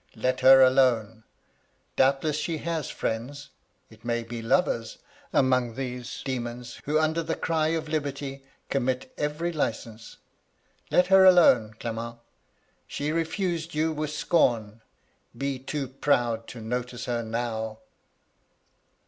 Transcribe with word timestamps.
Let 0.15 0.39
her 0.39 0.61
alone 0.63 1.25
I 1.27 1.29
Doubtless 1.95 2.35
she 2.35 2.57
has 2.57 2.89
friends— 2.89 3.49
it 3.91 4.03
may 4.03 4.23
be 4.23 4.41
lovers— 4.41 4.97
among 5.31 5.75
these 5.75 6.23
demons, 6.25 6.81
who, 6.85 6.97
under 6.97 7.21
the 7.21 7.35
cry 7.35 7.67
of 7.77 7.87
liberty, 7.87 8.43
commit 8.67 9.13
every 9.15 9.51
licence. 9.53 10.17
Let 10.89 11.05
her 11.13 11.23
alone, 11.23 11.75
Clement 11.79 12.15
I 12.15 12.19
She 12.87 13.11
refused 13.11 13.75
you 13.75 13.93
with 13.93 14.09
scorn: 14.09 14.81
be 15.37 15.59
too 15.59 15.87
proud 15.89 16.47
to 16.47 16.61
notice 16.61 17.05
her 17.05 17.21
now.' 17.21 17.77